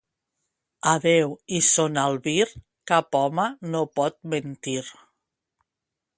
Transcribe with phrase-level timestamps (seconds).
[0.91, 2.47] A Déu i son albir,
[2.93, 4.83] cap home no pot mentir.